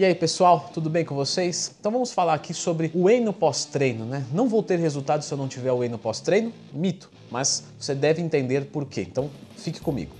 E 0.00 0.04
aí 0.06 0.14
pessoal, 0.14 0.70
tudo 0.72 0.88
bem 0.88 1.04
com 1.04 1.14
vocês? 1.14 1.74
Então 1.78 1.92
vamos 1.92 2.10
falar 2.10 2.32
aqui 2.32 2.54
sobre 2.54 2.90
o 2.94 3.02
whey 3.02 3.20
no 3.20 3.34
pós-treino, 3.34 4.06
né? 4.06 4.24
Não 4.32 4.48
vou 4.48 4.62
ter 4.62 4.78
resultado 4.78 5.20
se 5.20 5.30
eu 5.30 5.36
não 5.36 5.46
tiver 5.46 5.70
o 5.72 5.76
whey 5.76 5.90
no 5.90 5.98
pós-treino? 5.98 6.50
Mito, 6.72 7.10
mas 7.30 7.64
você 7.78 7.94
deve 7.94 8.22
entender 8.22 8.64
por 8.64 8.86
quê. 8.86 9.02
Então 9.02 9.28
fique 9.58 9.78
comigo. 9.78 10.12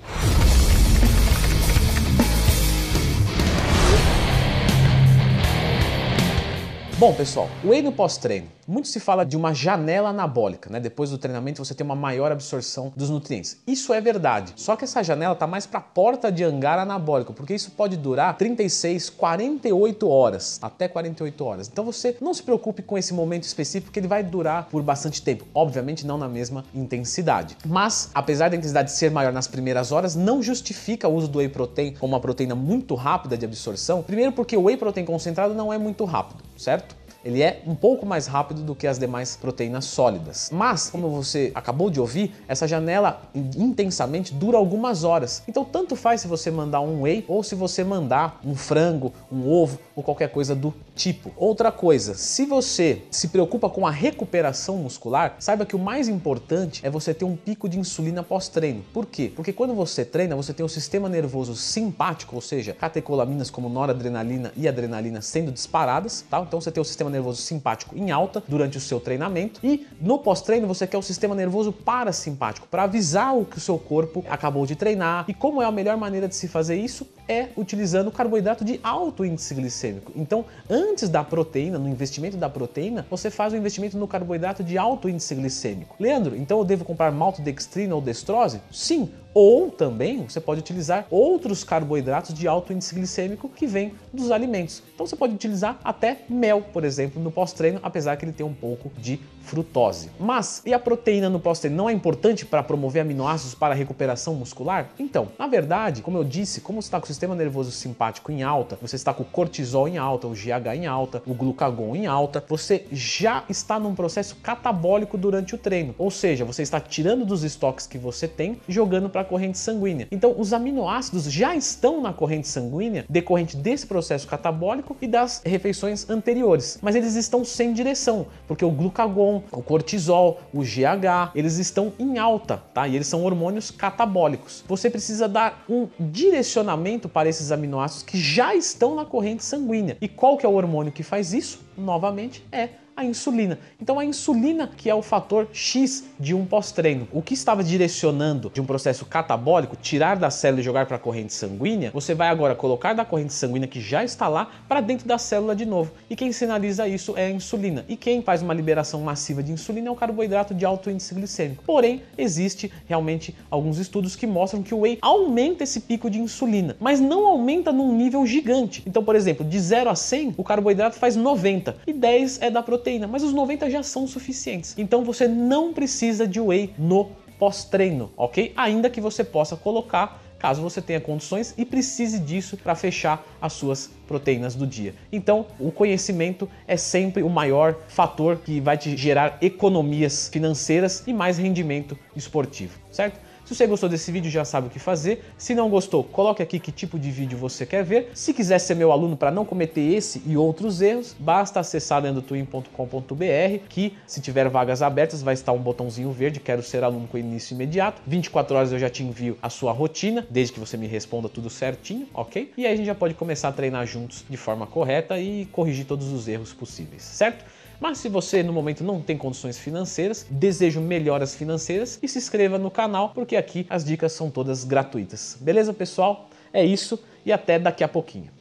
Bom, 7.00 7.14
pessoal, 7.14 7.48
whey 7.64 7.80
no 7.80 7.92
pós-treino. 7.92 8.46
Muito 8.70 8.86
se 8.86 9.00
fala 9.00 9.24
de 9.24 9.36
uma 9.36 9.52
janela 9.52 10.10
anabólica, 10.10 10.70
né? 10.70 10.78
Depois 10.78 11.10
do 11.10 11.18
treinamento 11.18 11.64
você 11.64 11.74
tem 11.74 11.84
uma 11.84 11.96
maior 11.96 12.30
absorção 12.30 12.92
dos 12.94 13.10
nutrientes. 13.10 13.58
Isso 13.66 13.92
é 13.92 14.00
verdade. 14.00 14.52
Só 14.54 14.76
que 14.76 14.84
essa 14.84 15.02
janela 15.02 15.32
está 15.32 15.44
mais 15.44 15.66
para 15.66 15.80
porta 15.80 16.30
de 16.30 16.44
hangar 16.44 16.78
anabólico, 16.78 17.32
porque 17.32 17.52
isso 17.52 17.72
pode 17.72 17.96
durar 17.96 18.36
36, 18.36 19.10
48 19.10 20.08
horas, 20.08 20.60
até 20.62 20.86
48 20.86 21.44
horas. 21.44 21.68
Então 21.72 21.84
você 21.84 22.16
não 22.20 22.32
se 22.32 22.44
preocupe 22.44 22.80
com 22.80 22.96
esse 22.96 23.12
momento 23.12 23.42
específico, 23.42 23.90
que 23.90 23.98
ele 23.98 24.06
vai 24.06 24.22
durar 24.22 24.68
por 24.70 24.80
bastante 24.84 25.20
tempo. 25.20 25.46
Obviamente 25.52 26.06
não 26.06 26.16
na 26.16 26.28
mesma 26.28 26.64
intensidade. 26.72 27.56
Mas, 27.66 28.10
apesar 28.14 28.50
da 28.50 28.56
intensidade 28.56 28.92
ser 28.92 29.10
maior 29.10 29.32
nas 29.32 29.48
primeiras 29.48 29.90
horas, 29.90 30.14
não 30.14 30.40
justifica 30.40 31.08
o 31.08 31.14
uso 31.14 31.26
do 31.26 31.38
whey 31.38 31.48
protein 31.48 31.94
como 31.94 32.12
uma 32.12 32.20
proteína 32.20 32.54
muito 32.54 32.94
rápida 32.94 33.36
de 33.36 33.44
absorção. 33.44 34.00
Primeiro 34.00 34.30
porque 34.30 34.56
o 34.56 34.62
whey 34.62 34.76
protein 34.76 35.04
concentrado 35.04 35.54
não 35.54 35.72
é 35.72 35.78
muito 35.78 36.04
rápido, 36.04 36.44
certo? 36.56 36.99
Ele 37.24 37.42
é 37.42 37.62
um 37.66 37.74
pouco 37.74 38.06
mais 38.06 38.26
rápido 38.26 38.62
do 38.62 38.74
que 38.74 38.86
as 38.86 38.98
demais 38.98 39.36
proteínas 39.36 39.84
sólidas. 39.84 40.50
Mas, 40.52 40.88
como 40.88 41.10
você 41.10 41.52
acabou 41.54 41.90
de 41.90 42.00
ouvir, 42.00 42.32
essa 42.48 42.66
janela 42.66 43.22
intensamente 43.34 44.32
dura 44.32 44.56
algumas 44.56 45.04
horas. 45.04 45.42
Então, 45.46 45.64
tanto 45.64 45.94
faz 45.94 46.22
se 46.22 46.28
você 46.28 46.50
mandar 46.50 46.80
um 46.80 47.02
whey 47.02 47.24
ou 47.28 47.42
se 47.42 47.54
você 47.54 47.84
mandar 47.84 48.40
um 48.44 48.54
frango, 48.54 49.12
um 49.30 49.48
ovo 49.50 49.78
ou 49.94 50.02
qualquer 50.02 50.30
coisa 50.30 50.54
do 50.54 50.72
tipo. 50.94 51.30
Outra 51.36 51.70
coisa, 51.70 52.14
se 52.14 52.46
você 52.46 53.02
se 53.10 53.28
preocupa 53.28 53.68
com 53.68 53.86
a 53.86 53.90
recuperação 53.90 54.78
muscular, 54.78 55.36
saiba 55.38 55.66
que 55.66 55.76
o 55.76 55.78
mais 55.78 56.08
importante 56.08 56.80
é 56.84 56.90
você 56.90 57.12
ter 57.12 57.24
um 57.24 57.36
pico 57.36 57.68
de 57.68 57.78
insulina 57.78 58.22
pós-treino. 58.22 58.82
Por 58.92 59.06
quê? 59.06 59.30
Porque 59.34 59.52
quando 59.52 59.74
você 59.74 60.04
treina, 60.04 60.36
você 60.36 60.54
tem 60.54 60.64
o 60.64 60.68
sistema 60.68 61.08
nervoso 61.08 61.54
simpático, 61.54 62.34
ou 62.34 62.40
seja, 62.40 62.72
catecolaminas 62.72 63.50
como 63.50 63.68
noradrenalina 63.68 64.52
e 64.56 64.66
adrenalina 64.66 65.20
sendo 65.20 65.52
disparadas, 65.52 66.24
tá? 66.30 66.40
Então 66.40 66.60
você 66.60 66.70
tem 66.70 66.80
o 66.80 66.84
sistema 66.84 67.09
nervoso 67.10 67.42
simpático 67.42 67.96
em 67.96 68.10
alta 68.10 68.42
durante 68.46 68.78
o 68.78 68.80
seu 68.80 69.00
treinamento 69.00 69.60
e 69.62 69.86
no 70.00 70.18
pós-treino 70.18 70.66
você 70.66 70.86
quer 70.86 70.98
o 70.98 71.02
sistema 71.02 71.34
nervoso 71.34 71.72
parasimpático 71.72 72.66
para 72.68 72.84
avisar 72.84 73.36
o 73.36 73.44
que 73.44 73.58
o 73.58 73.60
seu 73.60 73.78
corpo 73.78 74.24
acabou 74.28 74.66
de 74.66 74.76
treinar. 74.76 75.24
E 75.28 75.34
como 75.34 75.60
é 75.60 75.66
a 75.66 75.72
melhor 75.72 75.96
maneira 75.96 76.28
de 76.28 76.34
se 76.34 76.48
fazer 76.48 76.76
isso? 76.76 77.06
É 77.30 77.46
utilizando 77.56 78.10
carboidrato 78.10 78.64
de 78.64 78.80
alto 78.82 79.24
índice 79.24 79.54
glicêmico. 79.54 80.10
Então, 80.16 80.44
antes 80.68 81.08
da 81.08 81.22
proteína, 81.22 81.78
no 81.78 81.88
investimento 81.88 82.36
da 82.36 82.48
proteína, 82.48 83.06
você 83.08 83.30
faz 83.30 83.52
o 83.52 83.56
investimento 83.56 83.96
no 83.96 84.08
carboidrato 84.08 84.64
de 84.64 84.76
alto 84.76 85.08
índice 85.08 85.36
glicêmico. 85.36 85.94
Leandro, 86.00 86.34
então 86.34 86.58
eu 86.58 86.64
devo 86.64 86.84
comprar 86.84 87.12
maltodextrina 87.12 87.94
ou 87.94 88.00
destrose? 88.00 88.60
Sim, 88.72 89.12
ou 89.32 89.70
também 89.70 90.24
você 90.24 90.40
pode 90.40 90.60
utilizar 90.60 91.06
outros 91.10 91.62
carboidratos 91.62 92.34
de 92.34 92.48
alto 92.48 92.72
índice 92.72 92.94
glicêmico 92.94 93.48
que 93.48 93.66
vêm 93.66 93.94
dos 94.12 94.30
alimentos. 94.30 94.82
Então 94.92 95.06
você 95.06 95.14
pode 95.14 95.34
utilizar 95.34 95.78
até 95.84 96.18
mel, 96.28 96.62
por 96.72 96.84
exemplo, 96.84 97.22
no 97.22 97.30
pós-treino, 97.30 97.78
apesar 97.82 98.16
que 98.16 98.24
ele 98.24 98.32
tem 98.32 98.44
um 98.44 98.54
pouco 98.54 98.90
de 98.98 99.20
frutose. 99.42 100.10
Mas 100.18 100.62
e 100.66 100.74
a 100.74 100.78
proteína 100.78 101.30
no 101.30 101.40
pós-treino 101.40 101.76
não 101.76 101.88
é 101.88 101.92
importante 101.92 102.44
para 102.44 102.62
promover 102.62 103.02
aminoácidos 103.02 103.54
para 103.54 103.74
recuperação 103.74 104.34
muscular? 104.34 104.90
Então, 104.98 105.28
na 105.38 105.46
verdade, 105.46 106.02
como 106.02 106.18
eu 106.18 106.24
disse, 106.24 106.60
como 106.60 106.82
você 106.82 106.88
está 106.88 107.00
com 107.00 107.06
o 107.06 107.10
sistema 107.20 107.34
nervoso 107.34 107.70
simpático 107.70 108.32
em 108.32 108.42
alta, 108.42 108.78
você 108.80 108.96
está 108.96 109.12
com 109.12 109.22
o 109.22 109.26
cortisol 109.26 109.86
em 109.86 109.98
alta, 109.98 110.26
o 110.26 110.30
GH 110.30 110.74
em 110.74 110.86
alta, 110.86 111.22
o 111.26 111.34
glucagon 111.34 111.94
em 111.94 112.06
alta, 112.06 112.42
você 112.48 112.86
já 112.90 113.44
está 113.46 113.78
num 113.78 113.94
processo 113.94 114.36
catabólico 114.36 115.18
durante 115.18 115.54
o 115.54 115.58
treino. 115.58 115.94
Ou 115.98 116.10
seja, 116.10 116.46
você 116.46 116.62
está 116.62 116.80
tirando 116.80 117.26
dos 117.26 117.44
estoques 117.44 117.86
que 117.86 117.98
você 117.98 118.26
tem 118.26 118.58
jogando 118.66 119.10
para 119.10 119.20
a 119.20 119.24
corrente 119.24 119.58
sanguínea. 119.58 120.08
Então, 120.10 120.34
os 120.38 120.54
aminoácidos 120.54 121.30
já 121.30 121.54
estão 121.54 122.00
na 122.00 122.10
corrente 122.10 122.48
sanguínea 122.48 123.04
decorrente 123.06 123.54
desse 123.54 123.86
processo 123.86 124.26
catabólico 124.26 124.96
e 125.02 125.06
das 125.06 125.42
refeições 125.44 126.08
anteriores, 126.08 126.78
mas 126.80 126.96
eles 126.96 127.16
estão 127.16 127.44
sem 127.44 127.74
direção, 127.74 128.28
porque 128.48 128.64
o 128.64 128.70
glucagon 128.70 129.42
o 129.52 129.62
cortisol, 129.62 130.40
o 130.54 130.62
GH, 130.62 131.32
eles 131.34 131.58
estão 131.58 131.92
em 131.98 132.16
alta, 132.16 132.62
tá? 132.72 132.88
E 132.88 132.94
eles 132.94 133.08
são 133.08 133.24
hormônios 133.24 133.70
catabólicos. 133.70 134.64
Você 134.66 134.88
precisa 134.88 135.28
dar 135.28 135.66
um 135.68 135.86
direcionamento 135.98 136.99
para 137.08 137.28
esses 137.28 137.52
aminoácidos 137.52 138.02
que 138.02 138.18
já 138.18 138.54
estão 138.54 138.94
na 138.94 139.04
corrente 139.04 139.44
sanguínea. 139.44 139.96
E 140.00 140.08
qual 140.08 140.36
que 140.36 140.44
é 140.44 140.48
o 140.48 140.52
hormônio 140.52 140.92
que 140.92 141.02
faz 141.02 141.32
isso? 141.32 141.60
Novamente 141.80 142.44
é 142.52 142.68
a 143.00 143.04
insulina. 143.04 143.58
Então 143.80 143.98
a 143.98 144.04
insulina 144.04 144.70
que 144.76 144.90
é 144.90 144.94
o 144.94 145.00
fator 145.00 145.48
X 145.52 146.04
de 146.18 146.34
um 146.34 146.44
pós-treino. 146.44 147.08
O 147.12 147.22
que 147.22 147.32
estava 147.32 147.64
direcionando 147.64 148.50
de 148.52 148.60
um 148.60 148.66
processo 148.66 149.06
catabólico, 149.06 149.74
tirar 149.74 150.16
da 150.16 150.30
célula 150.30 150.60
e 150.60 150.64
jogar 150.64 150.84
para 150.84 150.96
a 150.96 150.98
corrente 150.98 151.32
sanguínea, 151.32 151.90
você 151.94 152.14
vai 152.14 152.28
agora 152.28 152.54
colocar 152.54 152.92
da 152.92 153.04
corrente 153.04 153.32
sanguínea 153.32 153.66
que 153.66 153.80
já 153.80 154.04
está 154.04 154.28
lá 154.28 154.50
para 154.68 154.82
dentro 154.82 155.08
da 155.08 155.16
célula 155.16 155.56
de 155.56 155.64
novo. 155.64 155.92
E 156.10 156.16
quem 156.16 156.30
sinaliza 156.30 156.86
isso 156.86 157.16
é 157.16 157.26
a 157.26 157.30
insulina. 157.30 157.86
E 157.88 157.96
quem 157.96 158.20
faz 158.22 158.42
uma 158.42 158.52
liberação 158.52 159.00
massiva 159.00 159.42
de 159.42 159.50
insulina 159.50 159.88
é 159.88 159.90
o 159.90 159.96
carboidrato 159.96 160.54
de 160.54 160.66
alto 160.66 160.90
índice 160.90 161.14
glicêmico. 161.14 161.64
Porém, 161.64 162.02
existe 162.18 162.70
realmente 162.86 163.34
alguns 163.50 163.78
estudos 163.78 164.14
que 164.14 164.26
mostram 164.26 164.62
que 164.62 164.74
o 164.74 164.80
whey 164.80 164.98
aumenta 165.00 165.64
esse 165.64 165.80
pico 165.80 166.10
de 166.10 166.20
insulina, 166.20 166.76
mas 166.78 167.00
não 167.00 167.26
aumenta 167.26 167.72
num 167.72 167.96
nível 167.96 168.26
gigante. 168.26 168.82
Então, 168.86 169.02
por 169.02 169.16
exemplo, 169.16 169.44
de 169.44 169.58
0 169.58 169.88
a 169.88 169.94
100, 169.94 170.34
o 170.36 170.44
carboidrato 170.44 170.96
faz 170.96 171.16
90 171.16 171.69
e 171.86 171.92
10 171.92 172.42
é 172.42 172.50
da 172.50 172.62
proteína 172.62 172.80
proteína, 172.80 173.06
mas 173.06 173.22
os 173.22 173.32
90 173.32 173.70
já 173.70 173.82
são 173.82 174.06
suficientes. 174.06 174.74
Então 174.76 175.04
você 175.04 175.28
não 175.28 175.72
precisa 175.72 176.26
de 176.26 176.40
whey 176.40 176.74
no 176.78 177.10
pós-treino, 177.38 178.10
ok? 178.16 178.52
Ainda 178.56 178.90
que 178.90 179.00
você 179.00 179.22
possa 179.22 179.56
colocar 179.56 180.20
caso 180.38 180.62
você 180.62 180.80
tenha 180.80 181.00
condições 181.00 181.52
e 181.58 181.66
precise 181.66 182.18
disso 182.18 182.56
para 182.56 182.74
fechar 182.74 183.22
as 183.42 183.52
suas 183.52 183.90
proteínas 184.08 184.54
do 184.54 184.66
dia. 184.66 184.94
Então, 185.12 185.44
o 185.58 185.70
conhecimento 185.70 186.48
é 186.66 186.78
sempre 186.78 187.22
o 187.22 187.28
maior 187.28 187.76
fator 187.88 188.38
que 188.38 188.58
vai 188.58 188.78
te 188.78 188.96
gerar 188.96 189.36
economias 189.42 190.30
financeiras 190.32 191.04
e 191.06 191.12
mais 191.12 191.36
rendimento 191.36 191.96
esportivo, 192.16 192.78
certo? 192.90 193.20
Se 193.50 193.56
você 193.56 193.66
gostou 193.66 193.88
desse 193.88 194.12
vídeo, 194.12 194.30
já 194.30 194.44
sabe 194.44 194.68
o 194.68 194.70
que 194.70 194.78
fazer. 194.78 195.24
Se 195.36 195.56
não 195.56 195.68
gostou, 195.68 196.04
coloque 196.04 196.40
aqui 196.40 196.60
que 196.60 196.70
tipo 196.70 196.96
de 196.96 197.10
vídeo 197.10 197.36
você 197.36 197.66
quer 197.66 197.82
ver. 197.82 198.12
Se 198.14 198.32
quiser 198.32 198.60
ser 198.60 198.76
meu 198.76 198.92
aluno 198.92 199.16
para 199.16 199.32
não 199.32 199.44
cometer 199.44 199.80
esse 199.80 200.22
e 200.24 200.36
outros 200.36 200.80
erros, 200.80 201.16
basta 201.18 201.58
acessar 201.58 202.00
lendoTwin.com.br 202.00 203.58
que 203.68 203.96
se 204.06 204.20
tiver 204.20 204.48
vagas 204.48 204.82
abertas 204.82 205.20
vai 205.20 205.34
estar 205.34 205.50
um 205.50 205.58
botãozinho 205.58 206.12
verde, 206.12 206.38
quero 206.38 206.62
ser 206.62 206.84
aluno 206.84 207.08
com 207.08 207.18
início 207.18 207.54
imediato. 207.54 208.00
24 208.06 208.56
horas 208.56 208.70
eu 208.70 208.78
já 208.78 208.88
te 208.88 209.02
envio 209.02 209.36
a 209.42 209.50
sua 209.50 209.72
rotina, 209.72 210.24
desde 210.30 210.52
que 210.52 210.60
você 210.60 210.76
me 210.76 210.86
responda 210.86 211.28
tudo 211.28 211.50
certinho, 211.50 212.06
ok? 212.14 212.52
E 212.56 212.64
aí 212.64 212.72
a 212.72 212.76
gente 212.76 212.86
já 212.86 212.94
pode 212.94 213.14
começar 213.14 213.48
a 213.48 213.52
treinar 213.52 213.84
juntos 213.84 214.24
de 214.30 214.36
forma 214.36 214.64
correta 214.64 215.18
e 215.18 215.46
corrigir 215.46 215.86
todos 215.86 216.12
os 216.12 216.28
erros 216.28 216.52
possíveis, 216.52 217.02
certo? 217.02 217.44
Mas 217.80 217.96
se 217.96 218.10
você 218.10 218.42
no 218.42 218.52
momento 218.52 218.84
não 218.84 219.00
tem 219.00 219.16
condições 219.16 219.58
financeiras, 219.58 220.26
desejo 220.28 220.82
melhoras 220.82 221.34
financeiras 221.34 221.98
e 222.02 222.06
se 222.06 222.18
inscreva 222.18 222.58
no 222.58 222.70
canal 222.70 223.08
porque 223.14 223.36
aqui 223.36 223.66
as 223.70 223.82
dicas 223.82 224.12
são 224.12 224.30
todas 224.30 224.64
gratuitas. 224.64 225.38
Beleza, 225.40 225.72
pessoal? 225.72 226.28
É 226.52 226.62
isso 226.62 227.02
e 227.24 227.32
até 227.32 227.58
daqui 227.58 227.82
a 227.82 227.88
pouquinho. 227.88 228.39